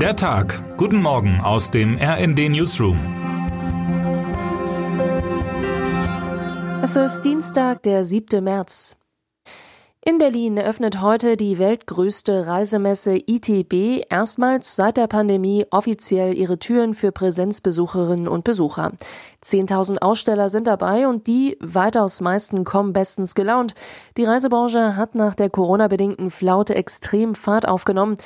Der 0.00 0.14
Tag. 0.14 0.76
Guten 0.76 1.00
Morgen 1.00 1.40
aus 1.40 1.70
dem 1.70 1.96
RND 1.96 2.50
Newsroom. 2.50 2.98
Es 6.82 6.96
ist 6.96 7.22
Dienstag, 7.22 7.82
der 7.82 8.04
7. 8.04 8.44
März. 8.44 8.98
In 10.08 10.18
Berlin 10.18 10.56
eröffnet 10.56 11.00
heute 11.00 11.36
die 11.36 11.58
weltgrößte 11.58 12.46
Reisemesse 12.46 13.16
ITB 13.16 14.04
erstmals 14.08 14.76
seit 14.76 14.98
der 14.98 15.08
Pandemie 15.08 15.66
offiziell 15.72 16.38
ihre 16.38 16.60
Türen 16.60 16.94
für 16.94 17.10
Präsenzbesucherinnen 17.10 18.28
und 18.28 18.44
Besucher. 18.44 18.92
Zehntausend 19.40 20.02
Aussteller 20.02 20.48
sind 20.48 20.68
dabei 20.68 21.08
und 21.08 21.26
die 21.26 21.56
weitaus 21.60 22.20
meisten 22.20 22.62
kommen 22.62 22.92
bestens 22.92 23.34
gelaunt. 23.34 23.74
Die 24.16 24.24
Reisebranche 24.24 24.94
hat 24.94 25.16
nach 25.16 25.34
der 25.34 25.50
Corona-bedingten 25.50 26.30
Flaute 26.30 26.76
extrem 26.76 27.34
Fahrt 27.34 27.66
aufgenommen. 27.66 28.16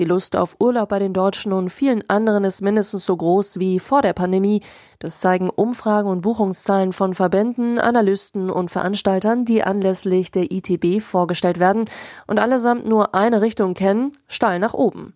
Die 0.00 0.06
Lust 0.06 0.34
auf 0.34 0.56
Urlaub 0.60 0.88
bei 0.88 0.98
den 0.98 1.12
Deutschen 1.12 1.52
und 1.52 1.68
vielen 1.68 2.08
anderen 2.08 2.42
ist 2.42 2.62
mindestens 2.62 3.04
so 3.04 3.14
groß 3.14 3.58
wie 3.58 3.78
vor 3.78 4.00
der 4.00 4.14
Pandemie. 4.14 4.62
Das 4.98 5.20
zeigen 5.20 5.50
Umfragen 5.50 6.08
und 6.08 6.22
Buchungszahlen 6.22 6.94
von 6.94 7.12
Verbänden, 7.12 7.78
Analysten 7.78 8.48
und 8.48 8.70
Veranstaltern, 8.70 9.44
die 9.44 9.62
anlässlich 9.62 10.30
der 10.30 10.50
ITB 10.50 11.02
vorgestellt 11.02 11.58
werden 11.58 11.84
und 12.26 12.38
allesamt 12.38 12.86
nur 12.86 13.14
eine 13.14 13.42
Richtung 13.42 13.74
kennen, 13.74 14.12
steil 14.26 14.58
nach 14.58 14.72
oben. 14.72 15.12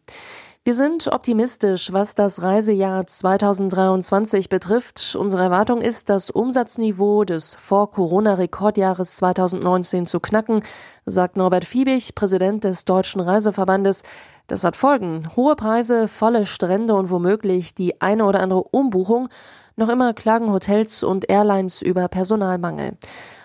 Wir 0.66 0.74
sind 0.74 1.12
optimistisch, 1.12 1.92
was 1.92 2.14
das 2.14 2.40
Reisejahr 2.40 3.06
2023 3.06 4.48
betrifft. 4.48 5.14
Unsere 5.14 5.42
Erwartung 5.42 5.82
ist, 5.82 6.08
das 6.08 6.30
Umsatzniveau 6.30 7.24
des 7.24 7.54
Vor-Corona-Rekordjahres 7.56 9.16
2019 9.16 10.06
zu 10.06 10.20
knacken, 10.20 10.62
sagt 11.04 11.36
Norbert 11.36 11.66
Fiebig, 11.66 12.14
Präsident 12.14 12.64
des 12.64 12.86
Deutschen 12.86 13.20
Reiseverbandes. 13.20 14.04
Das 14.46 14.64
hat 14.64 14.74
Folgen. 14.74 15.28
Hohe 15.36 15.54
Preise, 15.54 16.08
volle 16.08 16.46
Strände 16.46 16.94
und 16.94 17.10
womöglich 17.10 17.74
die 17.74 18.00
eine 18.00 18.24
oder 18.24 18.40
andere 18.40 18.62
Umbuchung. 18.62 19.28
Noch 19.76 19.88
immer 19.88 20.14
klagen 20.14 20.52
Hotels 20.52 21.02
und 21.02 21.28
Airlines 21.28 21.82
über 21.82 22.06
Personalmangel. 22.06 22.92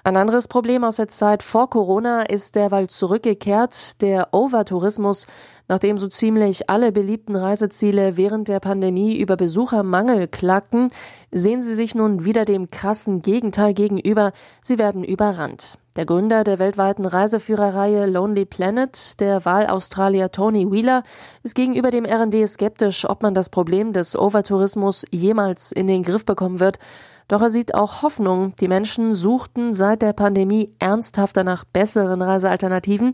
Ein 0.04 0.16
anderes 0.16 0.48
Problem 0.48 0.84
aus 0.84 0.98
der 0.98 1.08
Zeit 1.08 1.42
vor 1.42 1.72
Corona 1.72 2.22
ist 2.22 2.56
derweil 2.56 2.88
zurückgekehrt, 2.88 4.00
der 4.04 4.28
Overtourismus. 4.32 5.26
Nachdem 5.68 5.98
so 5.98 6.08
ziemlich 6.08 6.70
alle 6.70 6.92
beliebten 6.92 7.36
Reiseziele 7.36 8.16
während 8.16 8.48
der 8.48 8.60
Pandemie 8.60 9.18
über 9.18 9.38
Besuchermangel 9.38 10.28
klagten, 10.28 10.90
sehen 11.32 11.62
sie 11.62 11.74
sich 11.74 11.96
nun 11.96 12.26
wieder 12.26 12.46
dem 12.46 12.70
krassen 12.70 13.24
Gegenteil 13.24 13.74
gegenüber. 13.74 14.32
Sie 14.62 14.78
werden 14.78 15.04
überrannt. 15.04 15.80
Der 16.00 16.06
Gründer 16.06 16.46
der 16.46 16.60
weltweiten 16.60 17.04
Reiseführerreihe 17.04 18.06
Lonely 18.06 18.46
Planet, 18.46 19.20
der 19.20 19.44
Wahlaustralier 19.44 20.32
Tony 20.32 20.72
Wheeler, 20.72 21.04
ist 21.44 21.56
gegenüber 21.56 21.92
dem 21.92 22.06
RD 22.06 22.48
skeptisch, 22.48 23.04
ob 23.04 23.22
man 23.22 23.34
das 23.34 23.50
Problem 23.50 23.92
des 23.92 24.18
Overtourismus 24.18 25.04
jemals 25.12 25.74
in 25.74 25.88
den 25.88 26.04
Griff 26.04 26.24
bekommen 26.24 26.62
wird. 26.62 26.80
Doch 27.28 27.42
er 27.42 27.50
sieht 27.50 27.76
auch 27.76 28.02
Hoffnung. 28.02 28.56
Die 28.62 28.70
Menschen 28.70 29.14
suchten 29.14 29.74
seit 29.74 30.02
der 30.02 30.14
Pandemie 30.14 30.74
ernsthafter 30.80 31.44
nach 31.44 31.66
besseren 31.66 32.22
Reisealternativen. 32.22 33.12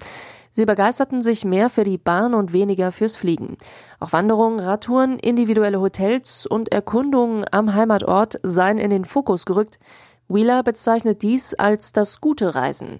Sie 0.51 0.65
begeisterten 0.65 1.21
sich 1.21 1.43
mehr 1.43 1.71
für 1.71 1.85
die 1.85 1.97
Bahn 1.97 2.35
und 2.35 2.53
weniger 2.53 2.91
fürs 2.91 3.15
Fliegen. 3.15 3.57
Auch 3.99 4.13
Wanderungen, 4.13 4.59
Radtouren, 4.59 5.17
individuelle 5.17 5.81
Hotels 5.81 6.45
und 6.45 6.71
Erkundungen 6.71 7.45
am 7.49 7.73
Heimatort 7.73 8.39
seien 8.43 8.77
in 8.77 8.91
den 8.91 9.05
Fokus 9.05 9.45
gerückt. 9.45 9.79
Wheeler 10.27 10.63
bezeichnet 10.63 11.21
dies 11.21 11.53
als 11.53 11.91
das 11.91 12.21
gute 12.21 12.55
Reisen. 12.55 12.97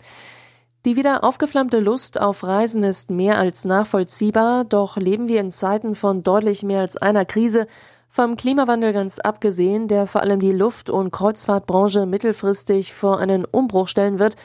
Die 0.85 0.95
wieder 0.95 1.23
aufgeflammte 1.23 1.79
Lust 1.79 2.21
auf 2.21 2.43
Reisen 2.43 2.83
ist 2.83 3.09
mehr 3.09 3.39
als 3.39 3.65
nachvollziehbar, 3.65 4.65
doch 4.65 4.97
leben 4.97 5.27
wir 5.27 5.41
in 5.41 5.49
Zeiten 5.49 5.95
von 5.95 6.21
deutlich 6.21 6.63
mehr 6.63 6.81
als 6.81 6.97
einer 6.97 7.25
Krise 7.25 7.67
vom 8.09 8.37
Klimawandel 8.37 8.93
ganz 8.93 9.19
abgesehen, 9.19 9.87
der 9.87 10.07
vor 10.07 10.21
allem 10.21 10.39
die 10.39 10.51
Luft- 10.51 10.89
und 10.89 11.11
Kreuzfahrtbranche 11.11 12.05
mittelfristig 12.05 12.93
vor 12.93 13.19
einen 13.19 13.45
Umbruch 13.45 13.87
stellen 13.87 14.19
wird, 14.19 14.35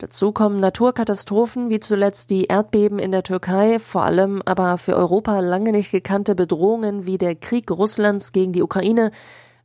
Dazu 0.00 0.30
kommen 0.30 0.60
Naturkatastrophen 0.60 1.70
wie 1.70 1.80
zuletzt 1.80 2.30
die 2.30 2.44
Erdbeben 2.44 3.00
in 3.00 3.10
der 3.10 3.24
Türkei, 3.24 3.80
vor 3.80 4.04
allem 4.04 4.40
aber 4.44 4.78
für 4.78 4.94
Europa 4.94 5.40
lange 5.40 5.72
nicht 5.72 5.90
gekannte 5.90 6.36
Bedrohungen 6.36 7.04
wie 7.04 7.18
der 7.18 7.34
Krieg 7.34 7.68
Russlands 7.68 8.30
gegen 8.30 8.52
die 8.52 8.62
Ukraine. 8.62 9.10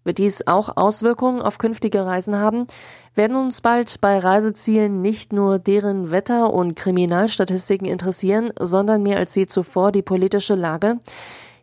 Wird 0.04 0.18
dies 0.18 0.48
auch 0.48 0.76
Auswirkungen 0.76 1.42
auf 1.42 1.58
künftige 1.58 2.06
Reisen 2.06 2.38
haben? 2.38 2.68
Werden 3.16 3.36
uns 3.38 3.62
bald 3.62 4.02
bei 4.02 4.20
Reisezielen 4.20 5.02
nicht 5.02 5.32
nur 5.32 5.60
deren 5.60 6.12
Wetter- 6.12 6.54
und 6.54 6.76
Kriminalstatistiken 6.76 7.88
interessieren, 7.88 8.52
sondern 8.60 9.04
mehr 9.04 9.18
als 9.18 9.36
je 9.36 9.46
zuvor 9.46 9.92
die 9.92 10.02
politische 10.02 10.56
Lage? 10.56 11.00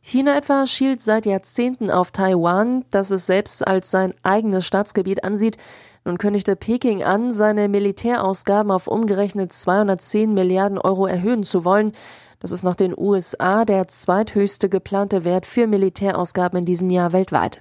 China 0.02 0.34
etwa 0.36 0.64
schielt 0.64 1.02
seit 1.02 1.26
Jahrzehnten 1.26 1.90
auf 1.90 2.10
Taiwan, 2.10 2.86
das 2.90 3.10
es 3.10 3.26
selbst 3.26 3.66
als 3.66 3.90
sein 3.90 4.14
eigenes 4.22 4.64
Staatsgebiet 4.64 5.24
ansieht. 5.24 5.58
Nun 6.06 6.16
kündigte 6.16 6.56
Peking 6.56 7.02
an, 7.02 7.34
seine 7.34 7.68
Militärausgaben 7.68 8.72
auf 8.72 8.86
umgerechnet 8.86 9.52
210 9.52 10.32
Milliarden 10.32 10.78
Euro 10.78 11.06
erhöhen 11.06 11.44
zu 11.44 11.66
wollen. 11.66 11.92
Das 12.40 12.52
ist 12.52 12.64
nach 12.64 12.74
den 12.74 12.96
USA 12.96 13.66
der 13.66 13.86
zweithöchste 13.86 14.70
geplante 14.70 15.24
Wert 15.24 15.44
für 15.44 15.66
Militärausgaben 15.66 16.60
in 16.60 16.64
diesem 16.64 16.88
Jahr 16.88 17.12
weltweit. 17.12 17.60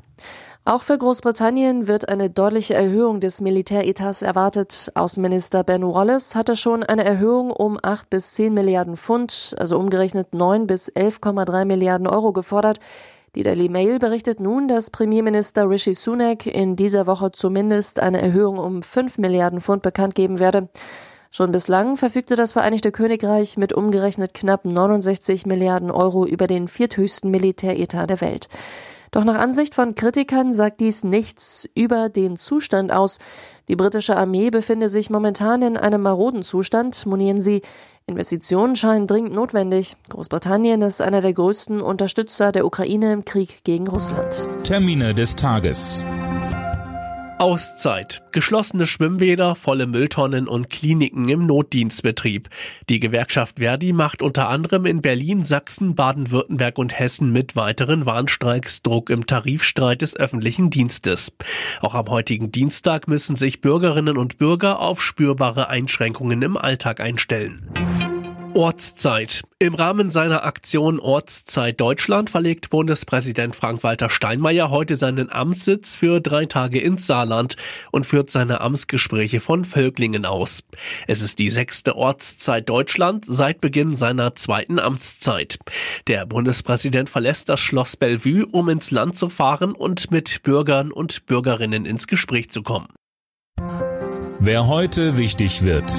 Auch 0.63 0.84
für 0.84 0.97
Großbritannien 0.97 1.88
wird 1.88 2.07
eine 2.07 2.29
deutliche 2.29 2.75
Erhöhung 2.75 3.19
des 3.19 3.41
Militäretats 3.41 4.22
erwartet. 4.22 4.91
Außenminister 4.95 5.63
Ben 5.63 5.84
Wallace 5.84 6.35
hatte 6.35 6.56
schon 6.56 6.84
eine 6.84 7.03
Erhöhung 7.03 7.51
um 7.51 7.78
8 7.81 8.09
bis 8.09 8.35
10 8.35 8.53
Milliarden 8.53 8.95
Pfund, 8.95 9.56
also 9.57 9.78
umgerechnet 9.78 10.34
9 10.34 10.66
bis 10.66 10.89
11,3 10.91 11.66
Milliarden 11.66 12.07
Euro 12.07 12.31
gefordert. 12.31 12.79
Die 13.35 13.44
Daily 13.44 13.68
Mail 13.68 14.00
berichtet 14.00 14.39
nun, 14.39 14.68
dass 14.68 14.91
Premierminister 14.91 15.69
Rishi 15.69 15.94
Sunak 15.94 16.45
in 16.45 16.75
dieser 16.75 17.06
Woche 17.06 17.31
zumindest 17.31 18.00
eine 18.00 18.22
Erhöhung 18.22 18.57
um 18.57 18.81
5 18.81 19.18
Milliarden 19.18 19.62
Pfund 19.62 19.81
bekannt 19.81 20.16
geben 20.16 20.39
werde. 20.39 20.69
Schon 21.31 21.51
bislang 21.51 21.95
verfügte 21.95 22.35
das 22.35 22.53
Vereinigte 22.53 22.91
Königreich 22.91 23.56
mit 23.56 23.72
umgerechnet 23.72 24.34
knapp 24.34 24.66
69 24.66 25.45
Milliarden 25.45 25.91
Euro 25.91 26.25
über 26.25 26.47
den 26.47 26.67
vierthöchsten 26.67 27.29
Militäretat 27.29 28.09
der 28.09 28.22
Welt. 28.22 28.50
Doch 29.12 29.23
nach 29.23 29.39
Ansicht 29.39 29.73
von 29.73 29.95
Kritikern 29.95 30.53
sagt 30.53 30.81
dies 30.81 31.03
nichts 31.03 31.68
über 31.73 32.09
den 32.09 32.35
Zustand 32.35 32.91
aus. 32.91 33.18
Die 33.68 33.75
britische 33.75 34.16
Armee 34.18 34.50
befinde 34.50 34.89
sich 34.89 35.09
momentan 35.09 35.62
in 35.62 35.78
einem 35.78 36.01
maroden 36.01 36.44
Zustand, 36.44 37.06
monieren 37.06 37.41
sie. 37.41 37.62
Investitionen 38.06 38.75
scheinen 38.75 39.07
dringend 39.07 39.34
notwendig. 39.34 39.95
Großbritannien 40.09 40.81
ist 40.81 41.01
einer 41.01 41.22
der 41.22 41.34
größten 41.34 41.81
Unterstützer 41.81 42.51
der 42.51 42.66
Ukraine 42.66 43.13
im 43.13 43.25
Krieg 43.25 43.63
gegen 43.63 43.88
Russland. 43.88 44.50
Termine 44.63 45.13
des 45.13 45.35
Tages. 45.35 46.03
Auszeit. 47.39 48.22
Geschlossene 48.33 48.85
Schwimmbäder, 48.85 49.55
volle 49.55 49.88
Mülltonnen 49.88 50.47
und 50.47 50.69
Kliniken 50.69 51.29
im 51.29 51.45
Notdienstbetrieb. 51.45 52.50
Die 52.89 53.00
Gewerkschaft 53.00 53.59
Verdi 53.59 53.94
macht 53.94 54.22
unter 54.22 54.50
anderem 54.50 54.85
in 54.85 55.01
Berlin, 55.01 55.44
Sachsen, 55.44 55.95
Baden-Württemberg 55.95 56.77
und 56.77 57.00
Hessen 57.00 57.31
mit 57.31 57.55
weiteren 57.55 58.05
Warnstreiks 58.05 58.81
Druck 58.81 59.09
im 59.09 59.25
Tarifstreit 59.25 60.01
des 60.01 60.16
öffentlichen 60.17 60.69
Dienstes. 60.69 61.31
Auch 61.81 61.95
am 61.95 62.07
heutigen 62.09 62.51
Dienstag 62.51 63.07
müssen 63.07 63.38
sich 63.38 63.61
Bürgerinnen 63.61 64.17
und 64.17 64.38
Bürger 64.38 64.79
auf 64.79 65.01
spürbare 65.01 65.69
Einschränkungen 65.69 66.41
im 66.41 66.57
Alltag 66.57 67.00
einstellen. 67.00 67.71
Ortszeit. 68.55 69.43
Im 69.59 69.75
Rahmen 69.75 70.09
seiner 70.09 70.43
Aktion 70.43 70.99
Ortszeit 70.99 71.79
Deutschland 71.79 72.29
verlegt 72.29 72.69
Bundespräsident 72.69 73.55
Frank-Walter 73.55 74.09
Steinmeier 74.09 74.69
heute 74.69 74.95
seinen 74.95 75.31
Amtssitz 75.31 75.95
für 75.95 76.19
drei 76.19 76.45
Tage 76.45 76.79
ins 76.79 77.05
Saarland 77.07 77.55
und 77.91 78.05
führt 78.05 78.31
seine 78.31 78.61
Amtsgespräche 78.61 79.39
von 79.39 79.65
Völklingen 79.65 80.25
aus. 80.25 80.63
Es 81.07 81.21
ist 81.21 81.39
die 81.39 81.49
sechste 81.49 81.95
Ortszeit 81.95 82.67
Deutschland 82.69 83.25
seit 83.27 83.61
Beginn 83.61 83.95
seiner 83.95 84.35
zweiten 84.35 84.79
Amtszeit. 84.79 85.59
Der 86.07 86.25
Bundespräsident 86.25 87.09
verlässt 87.09 87.49
das 87.49 87.59
Schloss 87.59 87.97
Bellevue, 87.97 88.45
um 88.45 88.69
ins 88.69 88.91
Land 88.91 89.18
zu 89.18 89.29
fahren 89.29 89.74
und 89.74 90.12
mit 90.12 90.44
Bürgern 90.44 90.91
und 90.91 91.25
Bürgerinnen 91.27 91.85
ins 91.85 92.07
Gespräch 92.07 92.50
zu 92.50 92.63
kommen. 92.63 92.88
Wer 94.39 94.68
heute 94.68 95.18
wichtig 95.18 95.63
wird. 95.63 95.91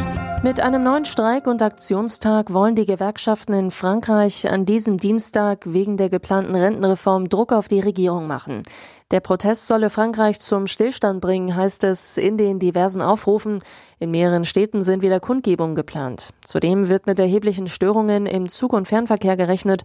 Mit 0.42 0.58
einem 0.58 0.82
neuen 0.82 1.04
Streik- 1.04 1.46
und 1.46 1.60
Aktionstag 1.60 2.50
wollen 2.50 2.74
die 2.74 2.86
Gewerkschaften 2.86 3.52
in 3.52 3.70
Frankreich 3.70 4.50
an 4.50 4.64
diesem 4.64 4.96
Dienstag 4.96 5.64
wegen 5.66 5.98
der 5.98 6.08
geplanten 6.08 6.54
Rentenreform 6.54 7.28
Druck 7.28 7.52
auf 7.52 7.68
die 7.68 7.80
Regierung 7.80 8.26
machen. 8.26 8.62
Der 9.10 9.20
Protest 9.20 9.66
solle 9.66 9.90
Frankreich 9.90 10.40
zum 10.40 10.66
Stillstand 10.66 11.20
bringen, 11.20 11.54
heißt 11.54 11.84
es 11.84 12.16
in 12.16 12.38
den 12.38 12.58
diversen 12.58 13.02
Aufrufen. 13.02 13.58
In 13.98 14.12
mehreren 14.12 14.46
Städten 14.46 14.82
sind 14.82 15.02
wieder 15.02 15.20
Kundgebungen 15.20 15.74
geplant. 15.74 16.30
Zudem 16.42 16.88
wird 16.88 17.06
mit 17.06 17.20
erheblichen 17.20 17.68
Störungen 17.68 18.24
im 18.24 18.48
Zug- 18.48 18.72
und 18.72 18.88
Fernverkehr 18.88 19.36
gerechnet. 19.36 19.82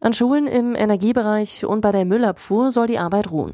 An 0.00 0.14
Schulen 0.14 0.46
im 0.46 0.74
Energiebereich 0.74 1.66
und 1.66 1.82
bei 1.82 1.92
der 1.92 2.06
Müllabfuhr 2.06 2.70
soll 2.70 2.86
die 2.86 2.98
Arbeit 2.98 3.30
ruhen. 3.30 3.52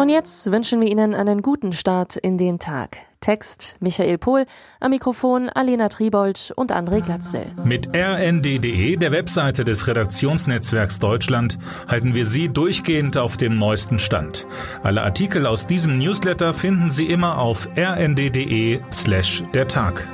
Und 0.00 0.08
jetzt 0.08 0.50
wünschen 0.50 0.80
wir 0.80 0.90
Ihnen 0.90 1.14
einen 1.14 1.42
guten 1.42 1.74
Start 1.74 2.16
in 2.16 2.38
den 2.38 2.58
Tag. 2.58 2.96
Text 3.20 3.76
Michael 3.80 4.16
Pohl, 4.16 4.46
am 4.80 4.92
Mikrofon 4.92 5.50
Alena 5.50 5.90
Tribold 5.90 6.54
und 6.56 6.74
André 6.74 7.02
Glatzel. 7.02 7.52
Mit 7.64 7.94
rnd.de, 7.94 8.96
der 8.96 9.12
Webseite 9.12 9.62
des 9.62 9.86
Redaktionsnetzwerks 9.86 11.00
Deutschland, 11.00 11.58
halten 11.86 12.14
wir 12.14 12.24
Sie 12.24 12.48
durchgehend 12.48 13.18
auf 13.18 13.36
dem 13.36 13.56
neuesten 13.56 13.98
Stand. 13.98 14.46
Alle 14.82 15.02
Artikel 15.02 15.44
aus 15.44 15.66
diesem 15.66 15.98
Newsletter 15.98 16.54
finden 16.54 16.88
Sie 16.88 17.04
immer 17.04 17.36
auf 17.36 17.68
rnd.de 17.76 18.80
slash 18.90 19.42
der 19.52 19.68
Tag. 19.68 20.08